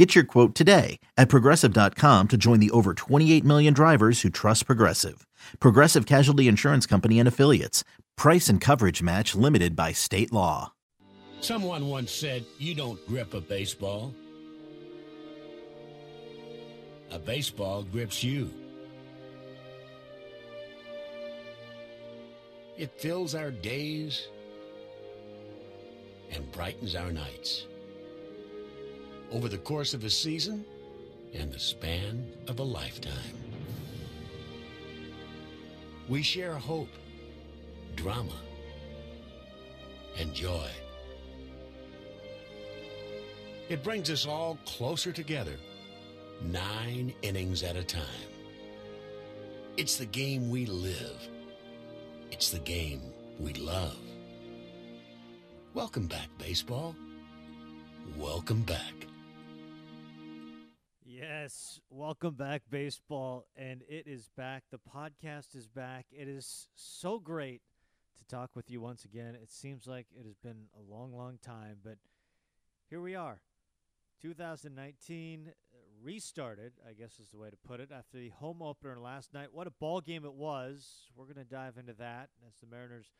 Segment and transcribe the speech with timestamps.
[0.00, 4.64] Get your quote today at progressive.com to join the over 28 million drivers who trust
[4.64, 5.26] Progressive.
[5.60, 7.84] Progressive Casualty Insurance Company and Affiliates.
[8.16, 10.72] Price and coverage match limited by state law.
[11.42, 14.14] Someone once said, You don't grip a baseball.
[17.10, 18.48] A baseball grips you.
[22.78, 24.28] It fills our days
[26.32, 27.66] and brightens our nights.
[29.32, 30.64] Over the course of a season
[31.32, 33.12] and the span of a lifetime.
[36.08, 36.88] We share hope,
[37.94, 38.34] drama,
[40.18, 40.68] and joy.
[43.68, 45.54] It brings us all closer together,
[46.42, 48.02] nine innings at a time.
[49.76, 51.28] It's the game we live.
[52.32, 53.00] It's the game
[53.38, 53.96] we love.
[55.72, 56.96] Welcome back, baseball.
[58.18, 58.99] Welcome back.
[62.00, 64.64] Welcome back, baseball, and it is back.
[64.70, 66.06] The podcast is back.
[66.10, 67.60] It is so great
[68.16, 69.34] to talk with you once again.
[69.34, 71.98] It seems like it has been a long, long time, but
[72.88, 73.42] here we are.
[74.22, 75.52] 2019
[76.02, 79.48] restarted, I guess is the way to put it, after the home opener last night.
[79.52, 81.10] What a ball game it was.
[81.14, 83.12] We're going to dive into that as the Mariners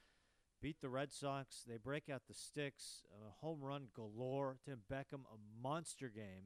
[0.62, 1.64] beat the Red Sox.
[1.68, 4.56] They break out the sticks, a home run galore.
[4.64, 6.44] Tim Beckham, a monster game.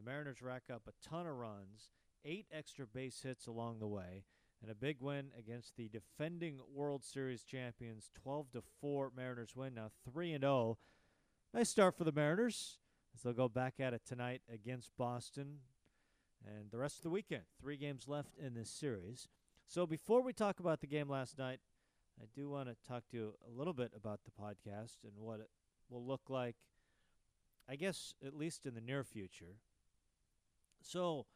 [0.00, 1.90] The Mariners rack up a ton of runs,
[2.24, 4.24] eight extra base hits along the way,
[4.62, 8.10] and a big win against the defending World Series champions.
[8.22, 10.78] 12 to 4 Mariners win now 3 and 0.
[11.52, 12.78] Nice start for the Mariners
[13.14, 15.58] as they'll go back at it tonight against Boston
[16.46, 17.42] and the rest of the weekend.
[17.60, 19.28] Three games left in this series.
[19.66, 21.60] So before we talk about the game last night,
[22.18, 25.40] I do want to talk to you a little bit about the podcast and what
[25.40, 25.50] it
[25.90, 26.56] will look like,
[27.68, 29.56] I guess, at least in the near future.
[30.82, 31.26] So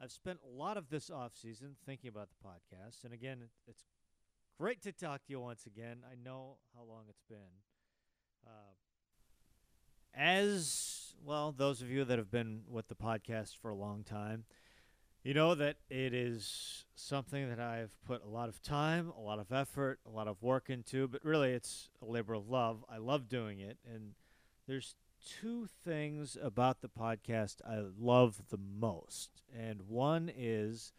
[0.00, 3.04] I've spent a lot of this off season thinking about the podcast.
[3.04, 3.84] And again, it's
[4.58, 5.98] great to talk to you once again.
[6.10, 7.38] I know how long it's been.
[8.46, 8.72] Uh,
[10.14, 14.44] as well, those of you that have been with the podcast for a long time,
[15.22, 19.38] you know that it is something that I've put a lot of time, a lot
[19.38, 22.84] of effort, a lot of work into, but really it's a labor of love.
[22.88, 23.76] I love doing it.
[23.86, 24.14] And
[24.66, 24.94] there's
[25.24, 29.42] two things about the podcast I love the most.
[29.56, 30.92] And one is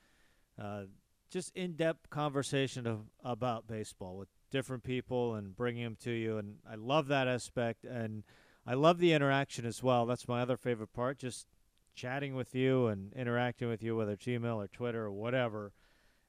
[0.62, 0.84] uh,
[1.30, 6.38] just in depth conversation of, about baseball with different people and bringing them to you.
[6.38, 7.86] And I love that aspect.
[7.86, 8.24] And
[8.66, 10.06] I love the interaction as well.
[10.06, 11.48] That's my other favorite part, just
[11.96, 15.74] chatting with you and interacting with you, whether it's email or Twitter or whatever.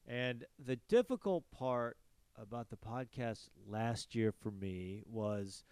[0.07, 1.97] And the difficult part
[2.37, 5.63] about the podcast last year for me was,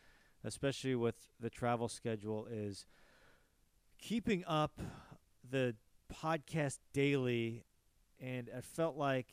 [0.43, 2.85] especially with the travel schedule, is
[3.97, 4.79] keeping up
[5.49, 5.75] the
[6.13, 7.65] podcast daily.
[8.19, 9.27] And I felt like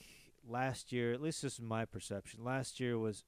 [0.47, 3.25] last year, at least this is my perception, last year was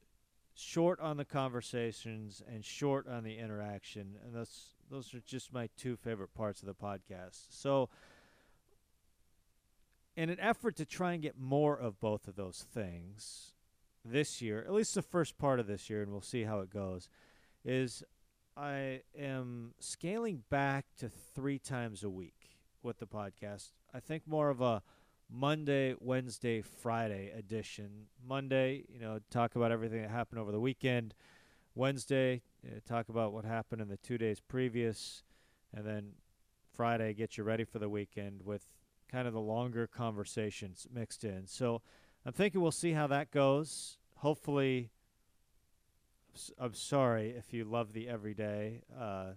[0.54, 5.68] short on the conversations and short on the interaction, and those those are just my
[5.76, 7.47] two favorite parts of the podcast.
[7.50, 7.88] So,
[10.16, 13.52] in an effort to try and get more of both of those things
[14.04, 16.70] this year, at least the first part of this year, and we'll see how it
[16.70, 17.08] goes,
[17.65, 18.03] is
[18.56, 23.71] I am scaling back to three times a week with the podcast.
[23.94, 24.82] I think more of a
[25.32, 28.06] Monday, Wednesday, Friday edition.
[28.26, 31.15] Monday, you know, talk about everything that happened over the weekend.
[31.75, 35.22] Wednesday, uh, talk about what happened in the two days previous.
[35.72, 36.12] And then
[36.75, 38.65] Friday, get you ready for the weekend with
[39.10, 41.47] kind of the longer conversations mixed in.
[41.47, 41.82] So
[42.27, 43.98] I'm thinking we'll see how that goes.
[44.16, 44.91] Hopefully,
[46.59, 48.82] I'm sorry if you love the everyday.
[48.98, 49.32] Uh,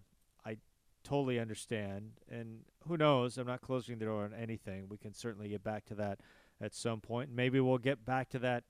[0.45, 0.57] I
[1.03, 2.11] totally understand.
[2.29, 3.37] And who knows?
[3.37, 4.87] I'm not closing the door on anything.
[4.89, 6.19] We can certainly get back to that
[6.61, 7.29] at some point.
[7.31, 8.63] Maybe we'll get back to that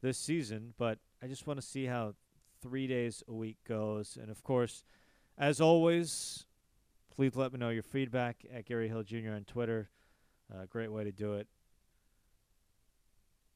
[0.00, 2.14] this season, but I just want to see how
[2.60, 4.18] three days a week goes.
[4.20, 4.84] And of course,
[5.38, 6.46] as always,
[7.14, 9.32] please let me know your feedback at Gary Hill Jr.
[9.34, 9.90] on Twitter.
[10.52, 11.48] Uh, great way to do it.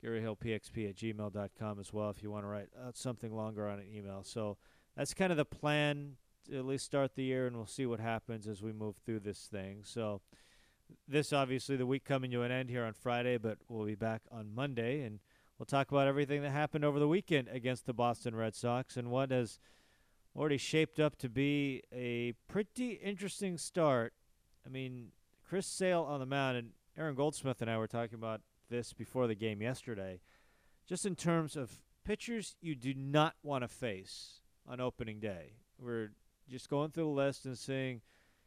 [0.07, 3.87] GaryHillPXP at gmail.com as well if you want to write out something longer on an
[3.93, 4.23] email.
[4.23, 4.57] So
[4.97, 6.17] that's kind of the plan
[6.49, 9.21] to at least start the year, and we'll see what happens as we move through
[9.21, 9.81] this thing.
[9.83, 10.21] So,
[11.09, 14.23] this obviously the week coming to an end here on Friday, but we'll be back
[14.31, 15.19] on Monday, and
[15.59, 19.11] We'll talk about everything that happened over the weekend against the Boston Red Sox and
[19.11, 19.59] what has
[20.37, 24.13] already shaped up to be a pretty interesting start.
[24.67, 25.13] I mean,
[25.49, 29.27] Chris Sale on the mound, and Aaron Goldsmith and I were talking about this before
[29.27, 30.21] the game yesterday,
[30.89, 35.55] just in terms of pitchers you do not want to face on opening day.
[35.79, 36.11] We're
[36.49, 38.01] just going through the list and seeing,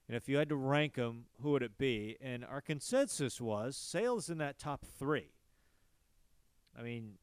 [0.07, 2.17] and if you had to rank them, who would it be?
[2.21, 5.31] And our consensus was Sale's in that top three.
[6.77, 7.13] I mean,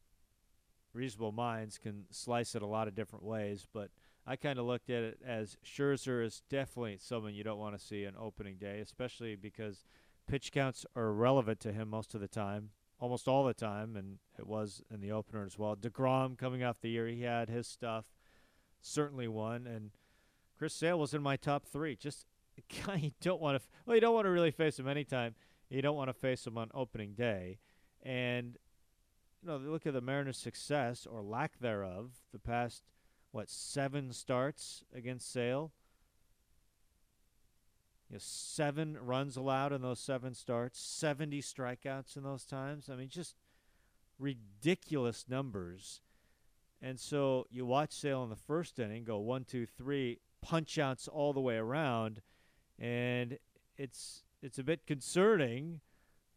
[0.92, 3.90] reasonable minds can slice it a lot of different ways, but
[4.26, 7.84] I kind of looked at it as Scherzer is definitely someone you don't want to
[7.84, 9.84] see on opening day, especially because
[10.26, 14.18] pitch counts are irrelevant to him most of the time, almost all the time, and
[14.38, 15.76] it was in the opener as well.
[15.76, 18.04] DeGrom coming off the year he had, his stuff
[18.80, 19.66] certainly won.
[19.66, 19.90] and
[20.58, 21.96] Chris Sale was in my top three.
[21.96, 22.26] Just
[22.86, 25.34] guy you don't want to, well, you don't want to really face him anytime.
[25.68, 27.58] You don't want to face him on opening day,
[28.02, 28.56] and
[29.42, 32.84] you know, look at the Mariners' success or lack thereof the past
[33.32, 35.72] what seven starts against Sale.
[38.08, 42.88] You know, seven runs allowed in those seven starts, 70 strikeouts in those times.
[42.90, 43.34] I mean, just
[44.18, 46.00] ridiculous numbers.
[46.80, 51.08] And so you watch Sale in the first inning go one, two, three, punch outs
[51.08, 52.20] all the way around,
[52.78, 53.38] and
[53.76, 55.80] it's it's a bit concerning,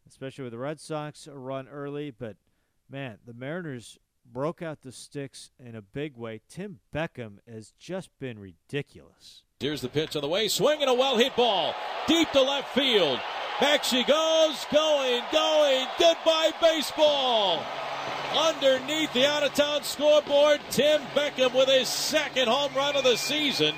[0.08, 2.36] especially with the Red Sox run early, but–
[2.90, 3.98] man, the Mariners
[4.32, 6.40] broke out the sticks in a big way.
[6.48, 9.42] Tim Beckham has just been ridiculous.
[9.60, 10.48] Here's the pitch on the way.
[10.48, 11.74] Swinging a well hit ball
[12.06, 13.20] deep to left field.
[13.60, 14.64] Back she goes.
[14.72, 15.86] Going, going.
[15.98, 17.62] Goodbye, baseball.
[18.34, 23.16] Underneath the out of town scoreboard, Tim Beckham with his second home run of the
[23.16, 23.74] season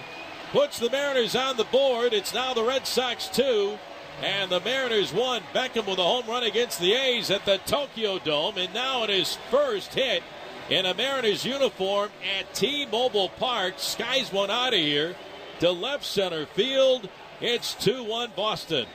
[0.52, 2.12] puts the Mariners on the board.
[2.12, 3.78] It's now the Red Sox two
[4.22, 5.43] and the Mariners won.
[5.54, 9.10] Beckham with a home run against the A's at the Tokyo Dome, and now it
[9.10, 10.22] is first hit
[10.70, 13.75] in a Mariners uniform at T-Mobile Park.
[13.76, 15.14] Skies one out of here
[15.61, 17.09] to left center field.
[17.41, 18.87] It's 2-1 Boston.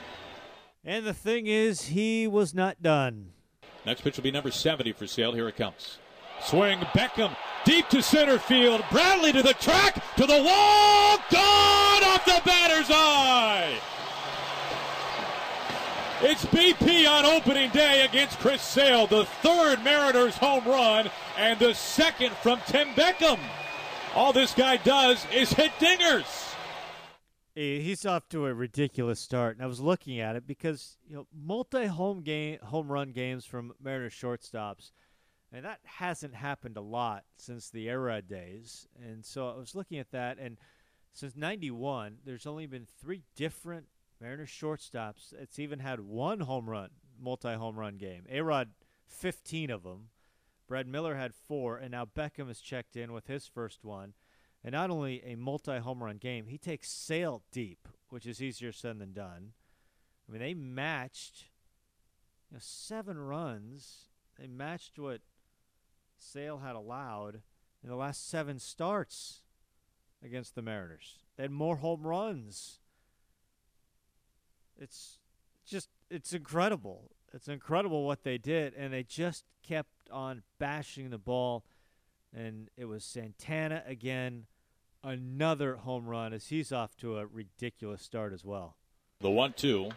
[0.86, 3.32] And the thing is, he was not done.
[3.86, 5.34] Next pitch will be number 70 for Sale.
[5.34, 5.98] Here it comes.
[6.42, 7.36] Swing Beckham
[7.66, 8.84] deep to center field.
[8.92, 11.18] Bradley to the track, to the wall.
[11.30, 13.80] Gone off the batter's eye.
[16.20, 21.76] It's BP on opening day against Chris Sale, the third Mariners home run and the
[21.76, 23.38] second from Tim Beckham.
[24.16, 26.56] All this guy does is hit dingers.
[27.54, 31.28] He's off to a ridiculous start, and I was looking at it because you know
[31.32, 34.92] multi-home game, home run games from Mariners shortstops,
[35.54, 38.88] and that hasn't happened a lot since the Arod days.
[39.00, 40.58] And so I was looking at that, and
[41.14, 43.86] since '91, there's only been three different
[44.20, 45.34] Mariners shortstops.
[45.34, 48.24] It's even had one home run, multi home run game.
[48.32, 48.68] Arod,
[49.08, 50.10] 15 of them.
[50.68, 54.14] Brad Miller had four, and now Beckham has checked in with his first one.
[54.64, 58.72] And not only a multi home run game, he takes Sale deep, which is easier
[58.72, 59.54] said than done.
[60.28, 61.46] I mean, they matched
[62.50, 64.10] you know, seven runs.
[64.38, 65.22] They matched what
[66.18, 67.42] Sale had allowed
[67.84, 69.42] in the last seven starts
[70.24, 71.20] against the Mariners.
[71.38, 72.80] They had more home runs
[74.80, 75.20] it's
[75.66, 77.12] just it's incredible.
[77.34, 81.66] It's incredible what they did, and they just kept on bashing the ball.
[82.36, 84.46] And it was Santana again,
[85.04, 88.78] another home run as he's off to a ridiculous start as well.
[89.20, 89.90] The one-two,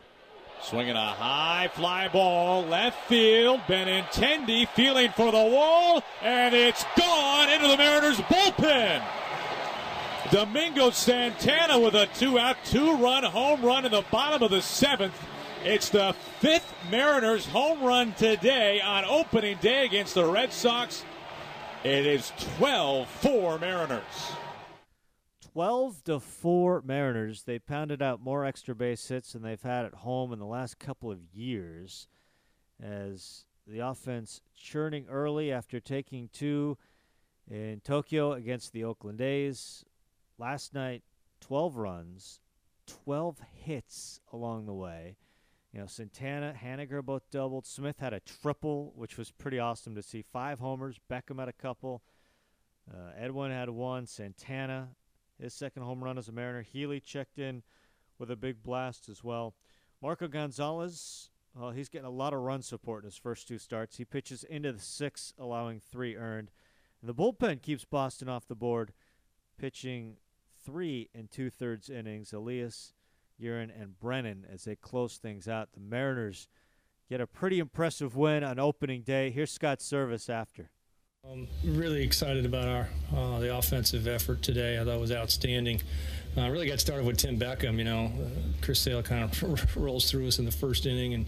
[0.63, 3.61] swinging a high fly ball left field.
[3.61, 9.03] Benintendi feeling for the wall, and it's gone into the Mariners bullpen.
[10.31, 14.63] Domingo Santana with a two out, two run home run in the bottom of the
[14.63, 15.21] seventh.
[15.65, 21.05] It's the fifth Mariners home run today on opening day against the Red Sox.
[21.83, 24.33] It is 12 4 Mariners.
[25.53, 27.43] 12 to 4 Mariners.
[27.43, 30.79] They pounded out more extra base hits than they've had at home in the last
[30.79, 32.07] couple of years
[32.81, 36.79] as the offense churning early after taking two
[37.51, 39.85] in Tokyo against the Oakland A's.
[40.41, 41.03] Last night,
[41.43, 42.41] 12 runs,
[42.87, 45.19] 12 hits along the way.
[45.71, 47.67] You know, Santana, Haniger both doubled.
[47.67, 50.23] Smith had a triple, which was pretty awesome to see.
[50.23, 50.99] Five homers.
[51.11, 52.03] Beckham had a couple.
[52.91, 54.07] Uh, Edwin had one.
[54.07, 54.89] Santana,
[55.39, 56.63] his second home run as a Mariner.
[56.63, 57.63] Healy checked in
[58.19, 59.55] with a big blast as well.
[60.01, 63.99] Marco Gonzalez, well, he's getting a lot of run support in his first two starts.
[63.99, 66.51] He pitches into the six, allowing three earned.
[67.03, 68.95] And the bullpen keeps Boston off the board,
[69.59, 70.17] pitching
[70.65, 72.33] three and two thirds innings.
[72.33, 72.93] Elias,
[73.41, 75.73] Gearrin, and Brennan as they close things out.
[75.73, 76.49] The Mariners
[77.09, 79.31] get a pretty impressive win on opening day.
[79.31, 80.71] Here's Scott Servais after.
[81.29, 84.81] I'm really excited about our uh, the offensive effort today.
[84.81, 85.83] I thought was outstanding.
[86.35, 87.77] Uh, really got started with Tim Beckham.
[87.77, 88.29] You know, uh,
[88.63, 91.27] Chris Sale kind of rolls through us in the first inning, and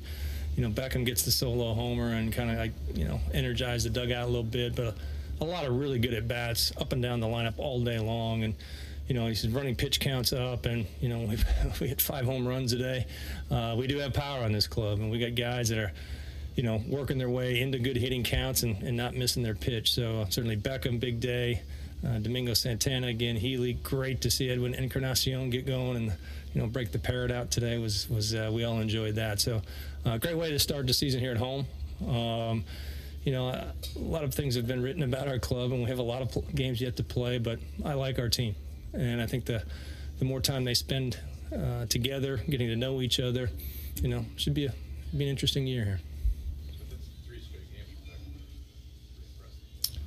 [0.56, 3.90] you know Beckham gets the solo homer and kind of like you know energize the
[3.90, 4.74] dugout a little bit.
[4.74, 4.94] But a,
[5.42, 8.44] a lot of really good at bats up and down the lineup all day long,
[8.44, 8.54] and
[9.09, 11.38] you know, he's running pitch counts up, and you know, we
[11.80, 13.06] we hit five home runs today.
[13.50, 15.92] Uh, we do have power on this club, and we got guys that are,
[16.54, 19.92] you know, working their way into good hitting counts and, and not missing their pitch.
[19.92, 21.62] So uh, certainly Beckham, big day.
[22.06, 26.12] Uh, Domingo Santana again, Healy, great to see Edwin Encarnacion get going and
[26.52, 29.40] you know break the parrot out today was was uh, we all enjoyed that.
[29.40, 29.62] So
[30.04, 31.64] uh, great way to start the season here at home.
[32.09, 32.64] Um,
[33.23, 36.00] you know, a lot of things have been written about our club, and we have
[36.00, 37.38] a lot of pl- games yet to play.
[37.38, 38.56] But I like our team
[38.92, 39.62] and I think the
[40.18, 41.18] the more time they spend
[41.54, 43.50] uh, together, getting to know each other,
[44.00, 44.75] you know, should be a
[45.16, 46.00] be an interesting year here.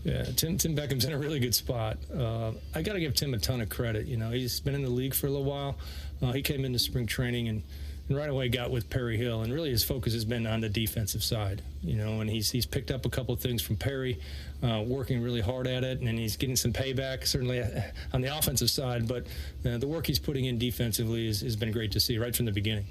[0.04, 1.98] Yeah, Tim, Tim Beckham's in a really good spot.
[2.16, 4.06] Uh, I got to give Tim a ton of credit.
[4.06, 5.78] You know, he's been in the league for a little while.
[6.22, 7.64] Uh, he came into spring training and
[8.10, 11.24] right away got with Perry Hill, and really his focus has been on the defensive
[11.24, 14.20] side, you know, and he's he's picked up a couple of things from Perry,
[14.62, 17.82] uh, working really hard at it, and he's getting some payback certainly uh,
[18.14, 19.26] on the offensive side, but
[19.66, 22.52] uh, the work he's putting in defensively has been great to see right from the
[22.52, 22.86] beginning.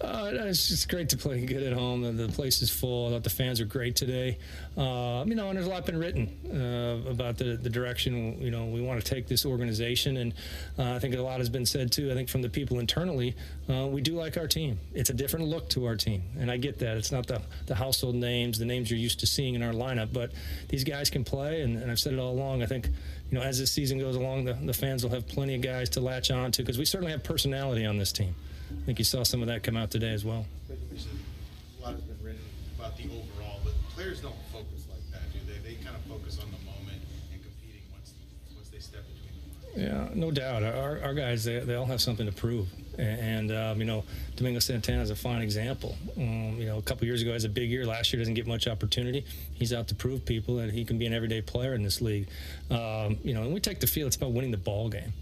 [0.00, 2.00] Uh, it's just great to play good at home.
[2.00, 3.08] The, the place is full.
[3.08, 4.38] I thought the fans are great today.
[4.76, 8.50] Uh, you know, and there's a lot been written uh, about the, the direction you
[8.50, 10.34] know we want to take this organization, and
[10.78, 12.10] uh, I think a lot has been said too.
[12.10, 13.36] I think from the people internally,
[13.68, 14.78] uh, we do like our team.
[14.94, 16.96] It's a different look to our team, and I get that.
[16.96, 20.14] It's not the the household names, the names you're used to seeing in our lineup,
[20.14, 20.32] but
[20.68, 22.62] these guys can play, and, and I've said it all along.
[22.62, 25.56] I think you know as this season goes along, the, the fans will have plenty
[25.56, 28.34] of guys to latch on to because we certainly have personality on this team.
[28.70, 30.46] I think you saw some of that come out today as well.
[30.68, 32.40] A lot has been written
[32.78, 35.58] about the overall, but players don't focus like that, do they?
[35.66, 38.12] They kind of focus on the moment and competing once
[38.54, 39.32] once they step between
[39.74, 40.12] the lines.
[40.14, 40.62] Yeah, no doubt.
[40.62, 42.68] Our, our guys, they, they all have something to prove.
[42.98, 44.04] And, um, you know,
[44.36, 45.96] Domingo Santana is a fine example.
[46.18, 47.86] Um, you know, a couple years ago, has a big year.
[47.86, 49.24] Last year, doesn't get much opportunity.
[49.54, 52.28] He's out to prove people that he can be an everyday player in this league.
[52.70, 55.12] Um, you know, and we take the field, it's about winning the ball game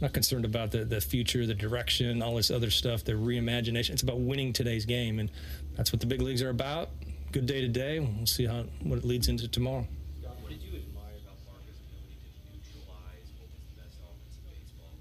[0.00, 3.90] not concerned about the, the future, the direction, all this other stuff, the reimagination.
[3.90, 5.30] It's about winning today's game, and
[5.76, 6.90] that's what the big leagues are about.
[7.32, 8.00] Good day today.
[8.00, 9.86] We'll see how what it leads into tomorrow.
[10.22, 14.48] What did you admire about Marcus' ability to neutralize what was the best offense in
[14.48, 14.92] baseball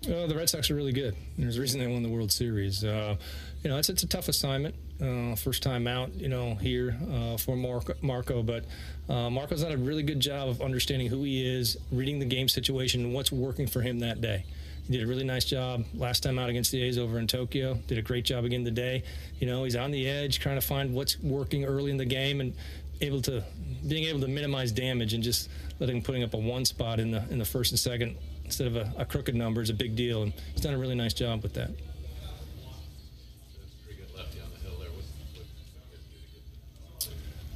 [0.00, 0.26] last year?
[0.28, 1.14] The Red Sox are really good.
[1.36, 2.84] There's a reason they won the World Series.
[2.84, 3.16] Uh,
[3.62, 4.74] you know, it's, it's a tough assignment.
[5.02, 8.40] Uh, first time out, you know, here uh, for Marco, Marco.
[8.40, 8.64] But
[9.08, 12.48] uh, Marco's done a really good job of understanding who he is, reading the game
[12.48, 14.44] situation, and what's working for him that day.
[14.86, 17.74] He did a really nice job last time out against the A's over in Tokyo.
[17.88, 19.02] Did a great job again today.
[19.40, 22.40] You know, he's on the edge, trying to find what's working early in the game
[22.40, 22.54] and
[23.00, 23.42] able to
[23.88, 25.48] being able to minimize damage and just
[25.80, 28.76] letting putting up a one spot in the in the first and second instead of
[28.76, 30.22] a, a crooked number is a big deal.
[30.22, 31.70] And he's done a really nice job with that.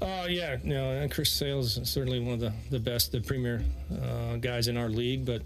[0.07, 4.37] Uh, yeah, and Chris Sales is certainly one of the, the best, the premier uh,
[4.37, 5.27] guys in our league.
[5.27, 5.43] But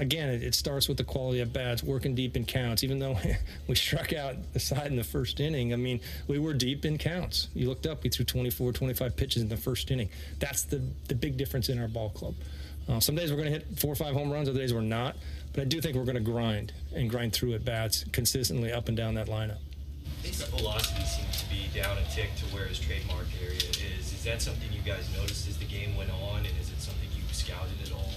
[0.00, 2.84] again, it, it, starts with the quality of bats, working deep in counts.
[2.84, 3.18] Even though
[3.68, 6.98] we struck out the side in the first inning, I mean, we were deep in
[6.98, 7.48] counts.
[7.54, 10.10] You looked up, we threw 24, 25 pitches in the first inning.
[10.38, 12.34] That's the, the big difference in our ball club.
[12.90, 14.82] Uh, some days we're going to hit four or five home runs, other days we're
[14.82, 15.16] not.
[15.54, 18.88] But I do think we're going to grind and grind through at bats consistently up
[18.88, 19.58] and down that lineup.
[20.22, 23.81] Velocity seems to be down a tick to where his trademark area is.
[24.22, 27.08] Is that something you guys noticed as the game went on, and is it something
[27.16, 28.12] you scouted at all?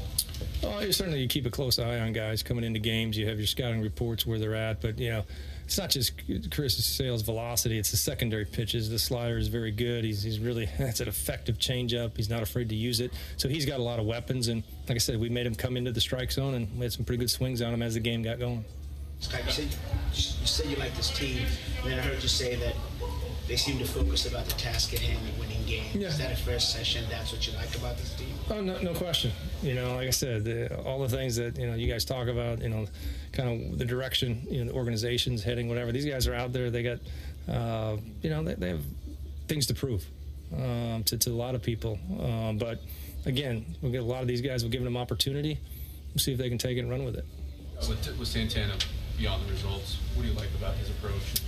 [0.62, 3.18] Oh, certainly you keep a close eye on guys coming into games.
[3.18, 5.26] You have your scouting reports where they're at, but you know,
[5.66, 6.12] it's not just
[6.52, 8.88] Chris Sale's velocity; it's the secondary pitches.
[8.88, 10.04] The slider is very good.
[10.04, 12.16] He's he's really that's an effective changeup.
[12.16, 14.48] He's not afraid to use it, so he's got a lot of weapons.
[14.48, 16.94] And like I said, we made him come into the strike zone, and we had
[16.94, 18.64] some pretty good swings on him as the game got going.
[19.22, 19.76] Scott, you said
[20.14, 21.48] you said you like this team,
[21.82, 22.76] and then I heard you say that
[23.48, 25.96] they seem to focus about the task at hand and winning games.
[25.96, 26.08] Yeah.
[26.08, 27.06] Is that a fair session?
[27.10, 28.34] That's what you like about this team?
[28.50, 29.32] Oh, no, no question.
[29.62, 32.28] You know, like I said, the, all the things that you know you guys talk
[32.28, 32.88] about, you know,
[33.32, 35.92] kind of the direction, you know, the organization's heading, whatever.
[35.92, 36.70] These guys are out there.
[36.70, 37.00] They got,
[37.50, 38.84] uh, you know, they, they, have
[39.48, 40.06] things to prove
[40.56, 42.00] um, to, to a lot of people.
[42.20, 42.82] Um, but
[43.26, 44.64] again, we'll get a lot of these guys.
[44.64, 45.60] We'll give them opportunity.
[46.14, 47.26] We'll see if they can take it and run with it.
[47.90, 48.74] With, with Santana,
[49.18, 51.42] beyond the results, what do you like about his approach?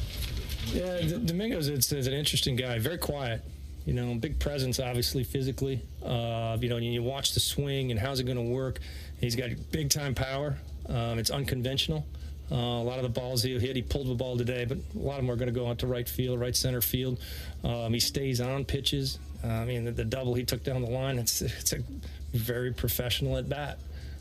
[0.74, 2.80] Yeah, D- Domingos it's, it's, an interesting guy.
[2.80, 3.42] Very quiet.
[3.88, 5.82] You know, big presence, obviously, physically.
[6.06, 8.80] Uh, you know, you watch the swing and how's it going to work.
[9.22, 10.58] He's got big time power.
[10.90, 12.06] Um, it's unconventional.
[12.52, 14.98] Uh, a lot of the balls he hit, he pulled the ball today, but a
[14.98, 17.18] lot of them are going to go out to right field, right center field.
[17.64, 19.20] Um, he stays on pitches.
[19.42, 21.80] Uh, I mean, the, the, double he took down the line, it's, it's a
[22.34, 23.80] very professional at bat.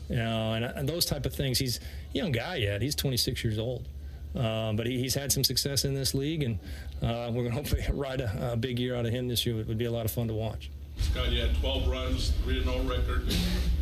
[0.09, 1.59] You know, and, and those type of things.
[1.59, 1.81] He's
[2.13, 2.81] a young guy yet.
[2.81, 3.85] He's 26 years old.
[4.35, 6.59] Uh, but he, he's had some success in this league, and
[7.01, 9.59] uh, we're going to hopefully ride a, a, big year out of him this year.
[9.59, 10.69] It would be a lot of fun to watch.
[10.97, 13.31] Scott, you had 12 runs, 3 0 record.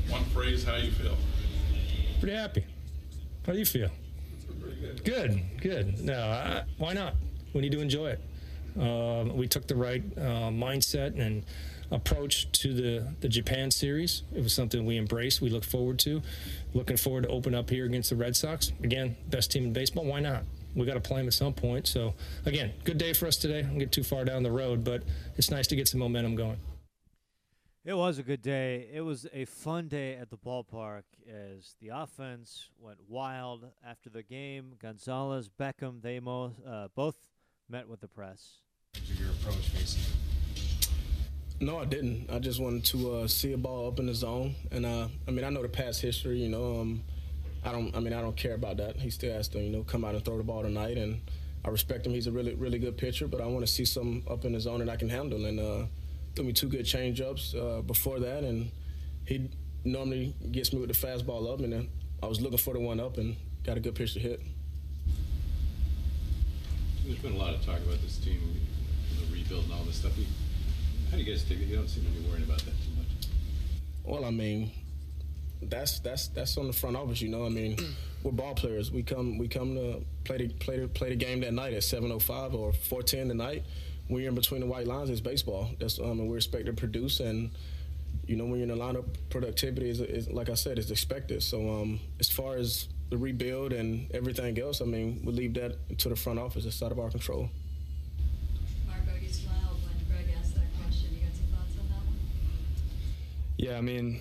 [0.09, 1.15] One phrase, how you feel?
[2.19, 2.65] Pretty happy.
[3.45, 3.89] How do you feel?
[4.59, 5.03] Good.
[5.03, 5.41] good.
[5.61, 7.15] good, No, I, why not?
[7.53, 8.21] We need to enjoy it.
[8.79, 11.43] Um, we took the right uh, mindset and
[11.91, 14.23] approach to the, the Japan series.
[14.35, 16.21] It was something we embraced, we look forward to.
[16.73, 18.71] Looking forward to open up here against the Red Sox.
[18.83, 20.05] Again, best team in baseball.
[20.05, 20.43] Why not?
[20.75, 21.87] We got to play them at some point.
[21.87, 22.13] So,
[22.45, 23.59] again, good day for us today.
[23.59, 25.03] I don't get too far down the road, but
[25.37, 26.57] it's nice to get some momentum going.
[27.85, 28.89] It was a good day.
[28.91, 34.23] It was a fun day at the ballpark as the offense went wild after the
[34.23, 34.73] game.
[34.81, 37.15] Gonzalez, Beckham, they mo- uh, both
[37.69, 38.57] met with the press.
[39.19, 40.01] Your approach facing
[41.59, 42.29] no, I didn't.
[42.31, 45.31] I just wanted to uh, see a ball up in the zone, and uh, I
[45.31, 46.39] mean, I know the past history.
[46.39, 47.03] You know, um,
[47.63, 47.95] I don't.
[47.95, 48.97] I mean, I don't care about that.
[48.97, 51.21] He still has to, you know, come out and throw the ball tonight, and
[51.63, 52.13] I respect him.
[52.13, 54.59] He's a really, really good pitcher, but I want to see some up in the
[54.59, 55.45] zone that I can handle.
[55.45, 55.85] And uh,
[56.35, 58.69] threw me two good changeups uh, before that, and
[59.25, 59.49] he
[59.83, 61.89] normally gets me with the fastball up, and then
[62.21, 64.41] I was looking for the one up and got a good pitch to hit.
[67.05, 68.41] There's been a lot of talk about this team,
[69.19, 70.13] the rebuild and all this stuff.
[71.15, 71.67] How do you guys take it?
[71.67, 73.29] You don't seem to be worrying about that too much.
[74.03, 74.69] Well, I mean,
[75.61, 77.45] that's that's that's on the front office, you know.
[77.45, 77.77] I mean,
[78.23, 78.91] we're ball players.
[78.91, 81.83] We come we come to play the play the, play the game that night at
[81.83, 83.63] 7:05 or 4:10 tonight.
[84.09, 85.69] You're in between the white lines, it's baseball.
[85.79, 87.21] That's um, and we're expected to produce.
[87.21, 87.51] And
[88.27, 91.43] you know, when you're in the lineup, productivity is, is like I said, is expected.
[91.43, 95.97] So um, as far as the rebuild and everything else, I mean, we leave that
[95.97, 96.65] to the front office.
[96.65, 97.51] It's out of our control.
[103.57, 104.19] Yeah, I mean,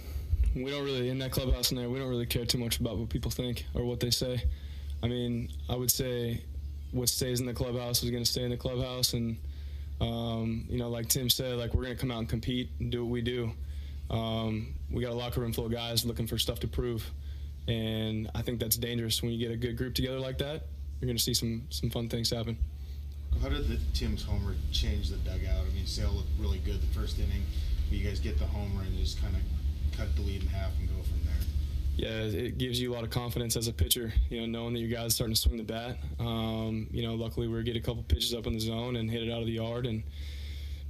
[0.54, 1.88] we don't really in that clubhouse in there.
[1.88, 4.42] We don't really care too much about what people think or what they say.
[5.02, 6.42] I mean, I would say
[6.92, 9.36] what stays in the clubhouse is going to stay in the clubhouse, and
[10.00, 12.92] um, you know, like Tim said, like we're going to come out and compete and
[12.92, 13.50] do what we do.
[14.10, 17.10] Um, we got a locker room full of guys looking for stuff to prove,
[17.66, 20.66] and I think that's dangerous when you get a good group together like that.
[21.00, 22.56] You're going to see some some fun things happen.
[23.42, 25.64] How did the Tim's homer change the dugout?
[25.68, 27.42] I mean, Sale looked really good the first inning
[27.90, 29.42] you guys get the homer and just kind of
[29.96, 31.34] cut the lead in half and go from there.
[31.96, 34.80] Yeah, it gives you a lot of confidence as a pitcher, you know, knowing that
[34.80, 35.96] your guy's starting to swing the bat.
[36.18, 39.22] Um, you know, luckily we get a couple pitches up in the zone and hit
[39.22, 40.02] it out of the yard, and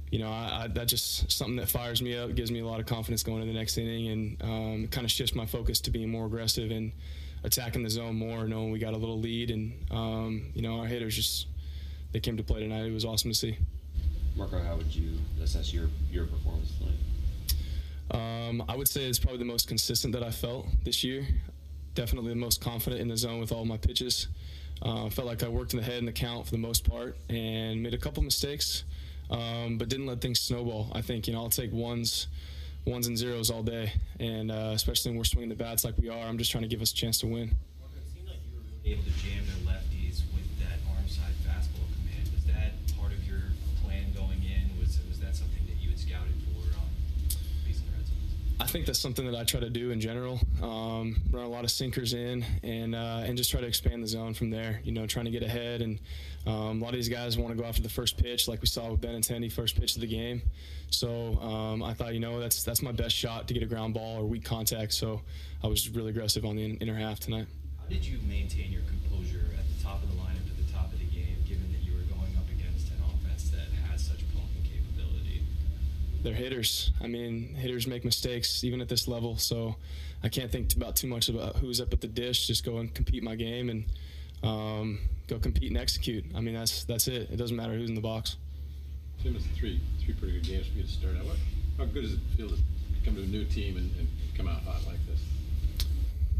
[0.09, 2.79] you know, I, I, that's just something that fires me up, gives me a lot
[2.79, 5.91] of confidence going into the next inning, and um, kind of shifts my focus to
[5.91, 6.91] being more aggressive and
[7.43, 10.87] attacking the zone more, knowing we got a little lead, and um, you know, our
[10.87, 11.47] hitters just
[12.13, 12.85] they came to play tonight.
[12.85, 13.57] It was awesome to see.
[14.35, 16.95] Marco, how would you assess your your performance tonight?
[18.11, 21.25] Um, I would say it's probably the most consistent that I felt this year.
[21.93, 24.27] Definitely the most confident in the zone with all my pitches.
[24.81, 27.15] Uh, felt like I worked in the head and the count for the most part,
[27.29, 28.83] and made a couple mistakes,
[29.31, 30.91] um, but didn't let things snowball.
[30.93, 32.27] I think you know I'll take ones,
[32.85, 36.09] ones and zeros all day, and uh, especially when we're swinging the bats like we
[36.09, 36.27] are.
[36.27, 37.43] I'm just trying to give us a chance to win.
[37.43, 39.64] It seemed like you were really able to jam their
[48.75, 50.37] think that's something that I try to do in general.
[50.61, 54.07] Um, run a lot of sinkers in and uh, and just try to expand the
[54.07, 54.81] zone from there.
[54.83, 55.81] You know, trying to get ahead.
[55.81, 55.97] And
[56.45, 58.67] um, a lot of these guys want to go after the first pitch, like we
[58.67, 60.41] saw with Benintendi, first pitch of the game.
[60.89, 63.93] So um, I thought, you know, that's that's my best shot to get a ground
[63.93, 64.91] ball or weak contact.
[64.91, 65.21] So
[65.63, 67.47] I was really aggressive on the inner half tonight.
[67.79, 71.93] How did you maintain your composure at the top of the game, given that you
[71.93, 75.43] were going up against an offense that has such pumping capability?
[76.25, 76.91] They're hitters.
[77.03, 79.37] I mean, hitters make mistakes even at this level.
[79.37, 79.75] So
[80.23, 82.47] I can't think about too much about who's up at the dish.
[82.47, 83.85] Just go and compete my game and
[84.41, 86.25] um, go compete and execute.
[86.35, 87.29] I mean, that's that's it.
[87.29, 88.37] It doesn't matter who's in the box.
[89.21, 91.25] Tim, it's three three pretty good games for you to start out.
[91.25, 91.37] What,
[91.77, 92.57] how good does it feel to
[93.05, 95.19] come to a new team and, and come out hot like this?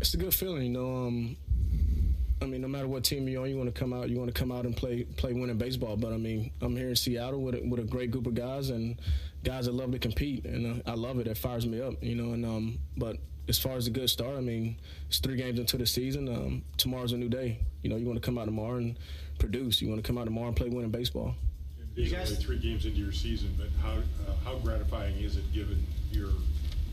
[0.01, 1.05] It's a good feeling, you know.
[1.05, 1.37] Um,
[2.41, 4.09] I mean, no matter what team you're on, you want to come out.
[4.09, 5.95] You want to come out and play play winning baseball.
[5.95, 8.71] But I mean, I'm here in Seattle with a, with a great group of guys
[8.71, 8.99] and
[9.45, 11.27] guys that love to compete, and uh, I love it.
[11.27, 12.33] It fires me up, you know.
[12.33, 14.75] And um, but as far as a good start, I mean,
[15.07, 16.27] it's three games into the season.
[16.27, 17.59] Um, tomorrow's a new day.
[17.83, 18.97] You know, you want to come out tomorrow and
[19.39, 19.81] produce.
[19.81, 21.35] You want to come out tomorrow and play winning baseball.
[21.95, 25.85] It's only three games into your season, but how uh, how gratifying is it given
[26.11, 26.31] your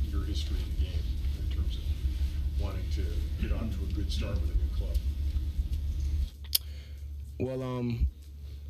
[0.04, 1.04] your history in the game
[1.40, 3.04] in terms of wanting to
[3.40, 4.96] get off to a good start with a new club?
[7.40, 8.06] Well, um,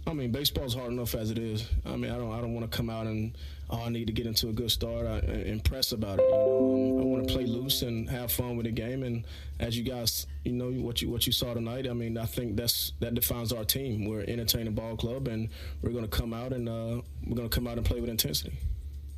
[0.07, 1.69] I mean, baseball's hard enough as it is.
[1.87, 3.37] I mean, I don't, I don't want to come out and
[3.71, 5.07] oh, I need to get into a good start.
[5.07, 6.25] I, impress about it.
[6.25, 9.05] You know, um, I want to play loose and have fun with the game.
[9.05, 9.25] And
[9.61, 11.89] as you guys, you know, what you what you saw tonight.
[11.89, 14.07] I mean, I think that's that defines our team.
[14.07, 15.49] We're an entertaining ball club, and
[15.83, 18.11] we're going to come out and uh, we're going to come out and play with
[18.11, 18.53] intensity.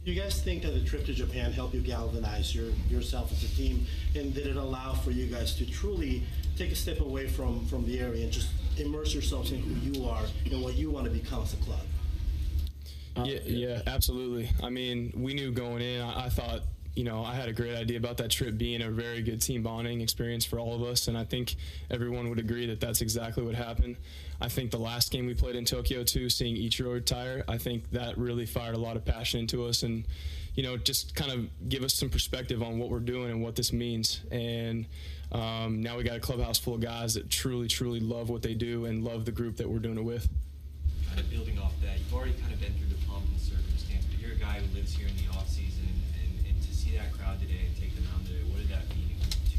[0.05, 3.49] You guys think that the trip to Japan helped you galvanize your yourself as a
[3.57, 6.23] team, and did it allow for you guys to truly
[6.59, 10.09] take a step away from from the area and just immerse yourselves in who you
[10.09, 11.81] are and what you want to become as a club?
[13.17, 14.51] Uh, yeah, yeah, absolutely.
[14.63, 16.01] I mean, we knew going in.
[16.01, 16.63] I, I thought
[16.95, 19.63] you know, I had a great idea about that trip being a very good team
[19.63, 21.57] bonding experience for all of us, and I think
[21.91, 23.97] everyone would agree that that's exactly what happened.
[24.41, 27.91] I think the last game we played in Tokyo too, seeing Ichiro retire, I think
[27.91, 30.05] that really fired a lot of passion into us, and
[30.55, 33.57] you know, just kind of give us some perspective on what we're doing and what
[33.57, 34.21] this means.
[34.31, 34.87] And
[35.33, 38.55] um, now we got a clubhouse full of guys that truly, truly love what they
[38.55, 40.29] do and love the group that we're doing it with.
[41.09, 44.05] Kind of building off that, you've already kind of been through the pomp and circumstance,
[44.09, 45.89] but you're a guy who lives here in the off season
[46.23, 48.89] and, and to see that crowd today and take them out today, what did that
[48.95, 49.59] mean to you?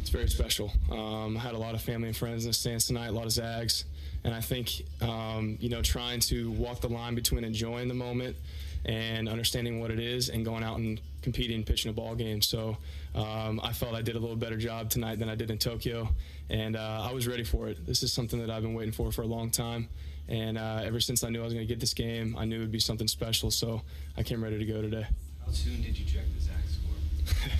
[0.00, 0.72] It's very special.
[0.92, 3.26] Um, I had a lot of family and friends in the stands tonight, a lot
[3.26, 3.84] of Zags,
[4.22, 8.36] and I think um, you know trying to walk the line between enjoying the moment
[8.84, 12.42] and understanding what it is and going out and competing, pitching a ball game.
[12.42, 12.76] So
[13.14, 16.08] um, I felt I did a little better job tonight than I did in Tokyo,
[16.48, 17.86] and uh, I was ready for it.
[17.86, 19.88] This is something that I've been waiting for for a long time.
[20.28, 22.58] And uh, ever since I knew I was going to get this game, I knew
[22.58, 23.50] it would be something special.
[23.50, 23.82] So
[24.16, 25.06] I came ready to go today.
[25.44, 27.56] How soon did you check the Zag score?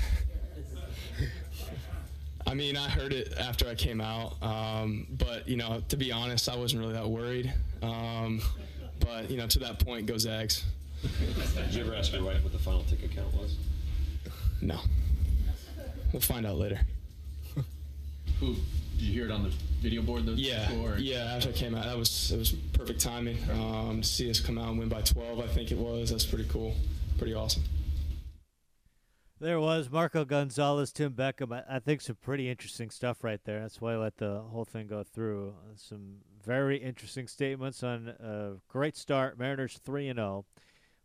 [2.46, 6.11] I mean, I heard it after I came out, um, but you know, to be
[6.11, 7.52] honest, I wasn't really that worried.
[7.83, 8.40] Um,
[9.00, 10.64] but you know, to that point, go Zags.
[11.02, 13.56] Did you ever ask your wife what the final ticket count was?
[14.60, 14.78] No.
[16.12, 16.80] We'll find out later.
[18.40, 18.54] Who?
[18.96, 20.26] Did you hear it on the video board?
[20.26, 20.96] The yeah, score?
[20.98, 21.34] yeah.
[21.36, 23.38] After I came out, that was it was perfect timing.
[23.50, 26.10] Um, to see us come out and win by 12, I think it was.
[26.10, 26.74] That's pretty cool,
[27.16, 27.62] pretty awesome.
[29.40, 31.50] There was Marco Gonzalez, Tim Beckham.
[31.50, 33.60] I, I, think some pretty interesting stuff right there.
[33.60, 35.54] That's why I let the whole thing go through.
[35.56, 39.38] Uh, some very interesting statements on a great start.
[39.38, 40.44] Mariners 3 and 0.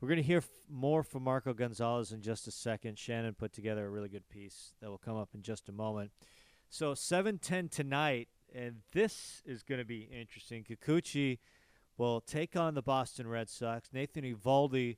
[0.01, 2.99] We're going to hear f- more from Marco Gonzalez in just a second.
[2.99, 6.11] Shannon put together a really good piece that will come up in just a moment.
[6.69, 10.65] So 7:10 tonight, and this is going to be interesting.
[10.65, 11.39] Kikuchi
[11.97, 13.89] will take on the Boston Red Sox.
[13.93, 14.97] Nathan Eovaldi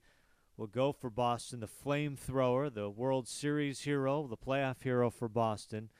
[0.57, 5.91] will go for Boston, the flamethrower, the World Series hero, the playoff hero for Boston.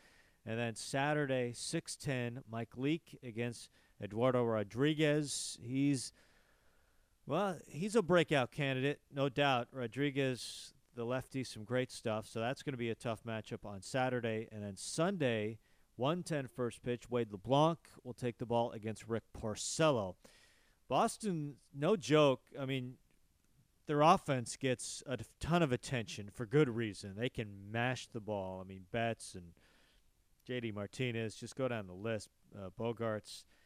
[0.43, 3.69] And then Saturday, 6:10, Mike Leake against
[4.01, 5.59] Eduardo Rodriguez.
[5.61, 6.11] He's
[7.27, 9.67] well, he's a breakout candidate, no doubt.
[9.73, 12.25] Rodriguez, the lefty, some great stuff.
[12.25, 14.47] So that's going to be a tough matchup on Saturday.
[14.51, 15.59] And then Sunday,
[15.97, 20.15] 110 first pitch, Wade LeBlanc will take the ball against Rick Porcello.
[20.87, 22.41] Boston, no joke.
[22.57, 22.93] I mean,
[23.87, 27.15] their offense gets a ton of attention for good reason.
[27.17, 28.61] They can mash the ball.
[28.63, 29.51] I mean, Betts and
[30.45, 30.71] J.D.
[30.71, 32.29] Martinez, just go down the list.
[32.57, 33.56] Uh, Bogaerts, uh,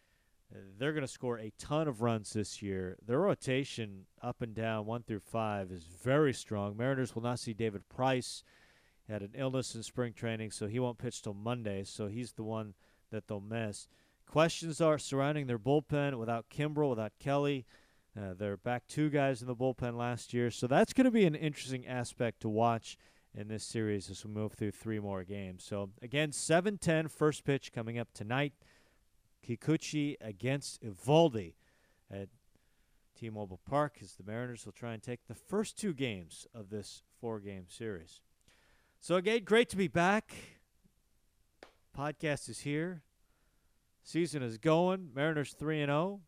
[0.78, 2.98] they're going to score a ton of runs this year.
[3.06, 6.76] Their rotation up and down, one through five, is very strong.
[6.76, 8.44] Mariners will not see David Price.
[9.08, 11.84] He had an illness in spring training, so he won't pitch till Monday.
[11.84, 12.74] So he's the one
[13.12, 13.88] that they'll miss.
[14.26, 17.66] Questions are surrounding their bullpen without Kimbrel, without Kelly.
[18.18, 21.26] Uh, they're back two guys in the bullpen last year, so that's going to be
[21.26, 22.98] an interesting aspect to watch
[23.34, 25.64] in this series as we move through three more games.
[25.64, 28.54] So again, 7-10 first pitch coming up tonight.
[29.47, 31.56] Kikuchi against Eovaldi
[32.10, 32.30] at
[33.19, 37.04] T-Mobile Park as the Mariners will try and take the first two games of this
[37.19, 38.21] four-game series.
[38.99, 40.34] So again, great to be back.
[41.97, 43.04] Podcast is here.
[44.04, 45.10] Season is going.
[45.13, 46.21] Mariners 3 and 0.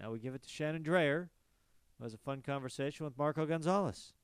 [0.00, 1.28] Now we give it to Shannon Drayer,
[1.98, 4.14] who has a fun conversation with Marco Gonzalez.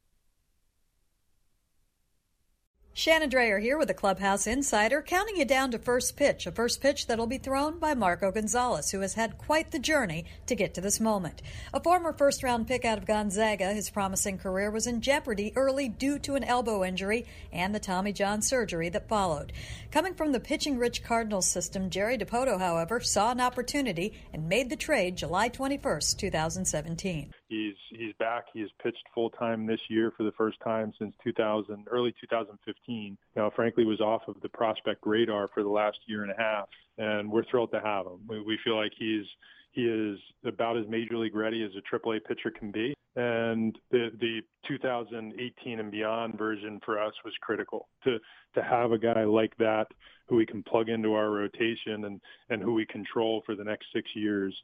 [2.99, 6.81] Shannon Drayer here with a Clubhouse Insider, counting you down to first pitch, a first
[6.81, 10.75] pitch that'll be thrown by Marco Gonzalez, who has had quite the journey to get
[10.75, 11.41] to this moment.
[11.73, 15.89] A former first round pick out of Gonzaga, his promising career was in jeopardy early
[15.89, 19.53] due to an elbow injury and the Tommy John surgery that followed.
[19.93, 24.71] Coming from the pitching rich Cardinals system, Jerry Dipoto, however, saw an opportunity and made
[24.71, 27.33] the trade July 21st, 2017.
[27.49, 28.45] He's he's back.
[28.53, 33.17] He has pitched full time this year for the first time since 2000, early 2015.
[33.37, 36.69] Now, frankly, was off of the prospect radar for the last year and a half,
[36.99, 38.21] and we're thrilled to have him.
[38.29, 39.25] We, we feel like he's
[39.73, 44.11] he is about as major league ready as a AAA pitcher can be, and the
[44.21, 48.19] the 2018 and beyond version for us was critical to
[48.55, 49.87] to have a guy like that
[50.29, 53.87] who we can plug into our rotation and and who we control for the next
[53.95, 54.55] six years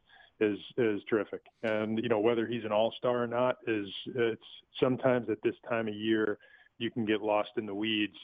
[0.41, 1.43] is is terrific.
[1.63, 4.43] And you know whether he's an all star or not is it's
[4.81, 6.39] sometimes at this time of year
[6.79, 8.17] you can get lost in the weeds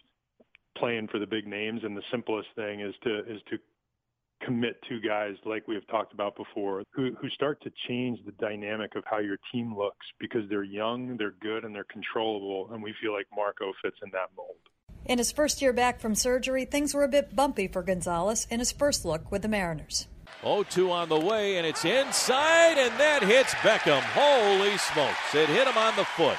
[0.77, 1.83] playing for the big names.
[1.85, 3.59] And the simplest thing is to is to
[4.43, 8.33] commit to guys like we have talked about before who who start to change the
[8.33, 12.73] dynamic of how your team looks because they're young, they're good, and they're controllable.
[12.73, 14.57] And we feel like Marco fits in that mold.
[15.07, 18.59] In his first year back from surgery, things were a bit bumpy for Gonzalez in
[18.59, 20.07] his first look with the Mariners.
[20.43, 24.01] 0 2 on the way, and it's inside, and that hits Beckham.
[24.01, 25.35] Holy smokes.
[25.35, 26.39] It hit him on the foot.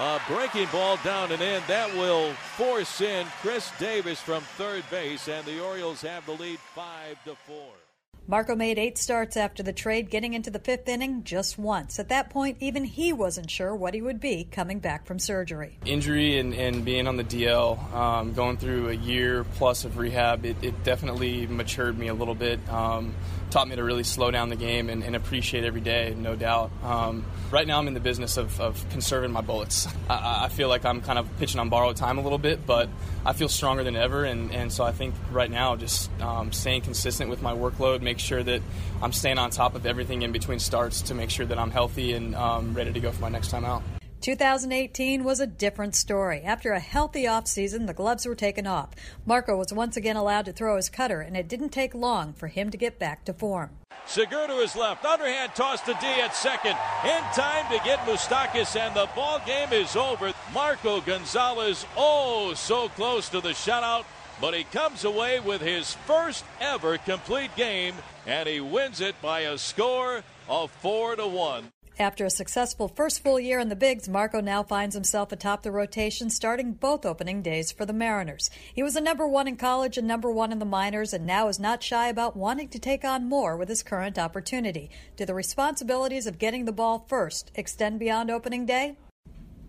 [0.00, 1.62] A breaking ball down and in.
[1.66, 6.58] That will force in Chris Davis from third base, and the Orioles have the lead
[6.58, 7.87] 5 to 4.
[8.30, 11.98] Marco made eight starts after the trade, getting into the fifth inning just once.
[11.98, 15.78] At that point, even he wasn't sure what he would be coming back from surgery.
[15.86, 20.44] Injury and, and being on the DL, um, going through a year plus of rehab,
[20.44, 22.60] it, it definitely matured me a little bit.
[22.68, 23.14] Um,
[23.50, 26.70] taught me to really slow down the game and, and appreciate every day, no doubt.
[26.82, 29.86] Um, right now, I'm in the business of, of conserving my bullets.
[30.10, 32.88] I, I, feel like I'm kind of pitching on borrowed time a little bit, but
[33.24, 34.24] I feel stronger than ever.
[34.24, 38.18] And, and so I think right now, just um, staying consistent with my workload, make
[38.18, 38.62] sure that
[39.02, 42.12] I'm staying on top of everything in between starts to make sure that I'm healthy
[42.12, 43.82] and um, ready to go for my next time out.
[44.20, 46.42] 2018 was a different story.
[46.42, 48.90] After a healthy offseason, the gloves were taken off.
[49.24, 52.48] Marco was once again allowed to throw his cutter, and it didn't take long for
[52.48, 53.70] him to get back to form.
[54.06, 55.04] Segura to his left.
[55.04, 56.76] Underhand toss to D at second.
[57.04, 60.32] In time to get Moustakas, and the ball game is over.
[60.52, 64.04] Marco Gonzalez, oh, so close to the shutout,
[64.40, 67.94] but he comes away with his first ever complete game,
[68.26, 71.70] and he wins it by a score of 4 to 1.
[72.00, 75.72] After a successful first full year in the Bigs, Marco now finds himself atop the
[75.72, 78.50] rotation, starting both opening days for the Mariners.
[78.72, 81.48] He was a number one in college and number one in the minors, and now
[81.48, 84.90] is not shy about wanting to take on more with his current opportunity.
[85.16, 88.96] Do the responsibilities of getting the ball first extend beyond opening day?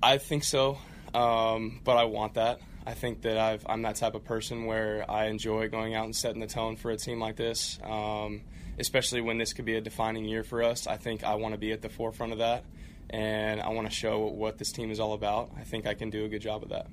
[0.04, 0.78] I think so,
[1.16, 2.60] um, but I want that.
[2.86, 6.16] I think that i am that type of person where I enjoy going out and
[6.16, 7.80] setting the tone for a team like this.
[7.84, 8.42] Um,
[8.80, 10.88] especially when this could be a defining year for us.
[10.88, 12.64] I think I want to be at the forefront of that,
[13.10, 15.52] and I want to show what this team is all about.
[15.58, 16.88] I think I can do a good job of that.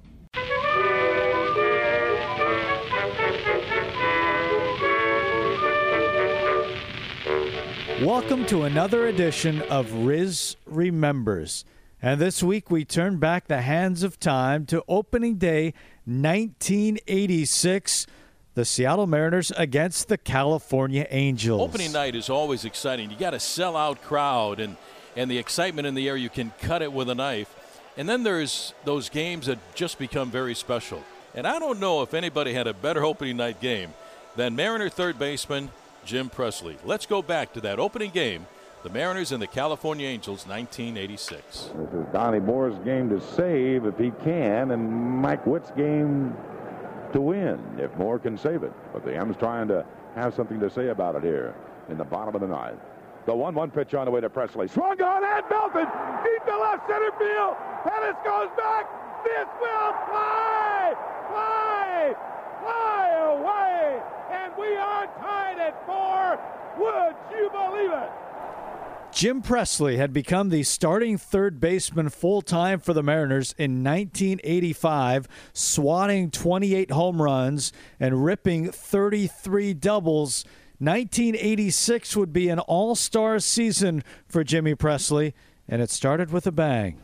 [8.03, 11.65] Welcome to another edition of Rizzs Remembers.
[12.03, 15.73] And this week we turn back the hands of time to opening day
[16.05, 18.07] 1986
[18.57, 21.61] the Seattle Mariners against the California Angels.
[21.61, 23.11] Opening night is always exciting.
[23.11, 24.77] You got a sellout crowd and
[25.15, 26.17] and the excitement in the air.
[26.17, 27.55] You can cut it with a knife.
[27.99, 31.05] And then there's those games that just become very special.
[31.35, 33.93] And I don't know if anybody had a better opening night game
[34.37, 35.71] than Mariner third baseman
[36.07, 36.79] Jim Presley.
[36.85, 38.47] Let's go back to that opening game.
[38.85, 41.71] The Mariners and the California Angels, 1986.
[41.75, 44.91] This is Donnie Moore's game to save if he can, and
[45.21, 46.35] Mike Witt's game
[47.17, 48.73] to win if Moore can save it.
[48.93, 51.55] But the M's trying to have something to say about it here
[51.89, 52.79] in the bottom of the ninth.
[53.25, 54.69] The 1-1 pitch on the way to Presley.
[54.69, 55.89] Swung on and belted
[56.23, 57.57] deep to left center field.
[57.85, 58.85] Pettis goes back.
[59.25, 60.95] This will fly,
[61.33, 62.15] fly,
[62.61, 64.03] fly away.
[64.31, 66.39] And we are tied at four.
[66.79, 68.11] Would you believe it?
[69.13, 75.27] Jim Presley had become the starting third baseman full time for the Mariners in 1985,
[75.55, 80.45] swatting 28 home runs and ripping 33 doubles.
[80.79, 85.35] 1986 would be an all star season for Jimmy Presley,
[85.67, 86.99] and it started with a bang.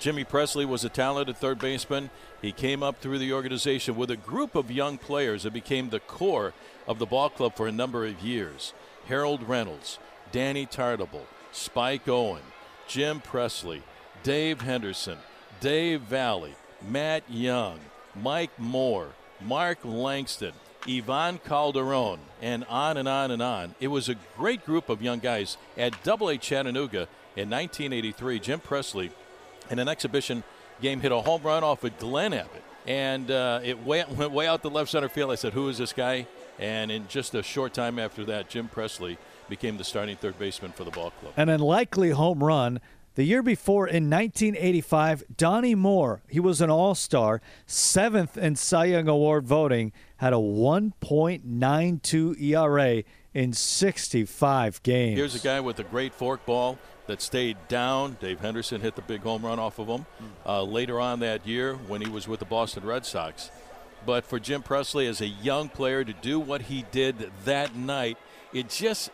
[0.00, 2.10] Jimmy Presley was a talented third baseman.
[2.40, 6.00] He came up through the organization with a group of young players that became the
[6.00, 6.54] core
[6.88, 8.74] of the ball club for a number of years.
[9.06, 10.00] Harold Reynolds,
[10.32, 12.42] Danny Tartabull, Spike Owen,
[12.88, 13.82] Jim Presley,
[14.22, 15.18] Dave Henderson,
[15.60, 16.48] Dave Valle,
[16.88, 17.78] Matt Young,
[18.20, 19.08] Mike Moore,
[19.40, 20.52] Mark Langston,
[20.88, 23.74] Ivan Calderon, and on and on and on.
[23.80, 28.40] It was a great group of young guys at Double A Chattanooga in 1983.
[28.40, 29.10] Jim Presley,
[29.70, 30.42] in an exhibition
[30.80, 34.46] game, hit a home run off of Glenn Abbott, and uh, it went, went way
[34.46, 35.30] out the left center field.
[35.30, 36.26] I said, "Who is this guy?"
[36.58, 39.18] And in just a short time after that, Jim Presley
[39.52, 41.34] became the starting third baseman for the ball club.
[41.36, 42.80] An unlikely home run.
[43.16, 48.86] The year before, in 1985, Donnie Moore, he was an all star, seventh in Cy
[48.86, 53.02] Young Award voting, had a 1.92 ERA
[53.34, 55.18] in 65 games.
[55.18, 58.16] Here's a guy with a great fork ball that stayed down.
[58.20, 60.06] Dave Henderson hit the big home run off of him
[60.46, 63.50] uh, later on that year when he was with the Boston Red Sox.
[64.06, 68.16] But for Jim Presley, as a young player, to do what he did that night,
[68.54, 69.10] it just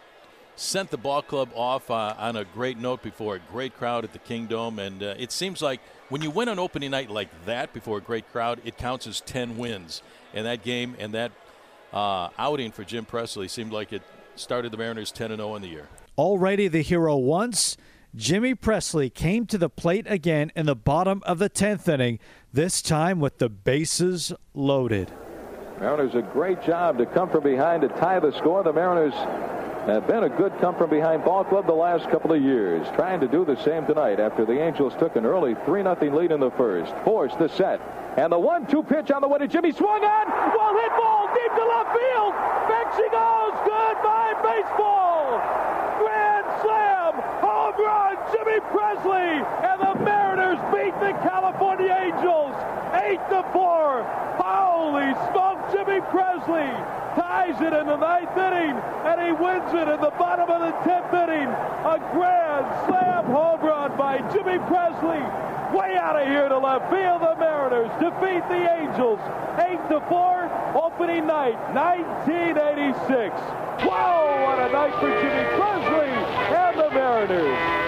[0.59, 4.12] sent the ball club off uh, on a great note before a great crowd at
[4.12, 7.73] the Kingdome, and uh, it seems like when you win on opening night like that
[7.73, 10.03] before a great crowd, it counts as 10 wins.
[10.35, 11.33] And that game and that
[11.92, 14.03] uh, outing for Jim Presley seemed like it
[14.35, 15.88] started the Mariners 10 0 in the year.
[16.16, 17.77] Already the hero once.
[18.16, 22.18] Jimmy Presley came to the plate again in the bottom of the 10th inning,
[22.53, 25.12] this time with the bases loaded.
[25.79, 28.64] Mariners a great job to come from behind to tie the score.
[28.64, 29.14] The Mariners
[29.88, 32.87] have been a good come from behind ball club the last couple of years.
[32.94, 36.31] Trying to do the same tonight after the Angels took an early 3 0 lead
[36.31, 36.92] in the first.
[37.05, 37.81] Force the set.
[38.16, 40.24] And the 1 2 pitch on the way to Jimmy swung on.
[40.29, 42.33] Well hit ball deep to left field.
[42.68, 43.55] Back she goes.
[43.64, 45.40] Goodbye, baseball.
[46.05, 47.12] Grand slam.
[47.40, 48.16] Home run.
[48.29, 49.40] Jimmy Presley.
[49.64, 52.53] And the Mariners beat the California Angels
[52.92, 54.38] 8 to 4.
[54.79, 56.71] Holy smoke, Jimmy Presley
[57.19, 58.79] ties it in the ninth inning,
[59.11, 61.51] and he wins it in the bottom of the tenth inning.
[61.51, 65.19] A grand slam home run by Jimmy Presley.
[65.75, 67.23] Way out of here to left field.
[67.27, 69.19] The Mariners defeat the Angels
[69.59, 70.47] 8 to 4.
[70.79, 73.35] Opening night 1986.
[73.83, 76.14] Wow, what a night for Jimmy Presley
[76.55, 77.88] and the Mariners.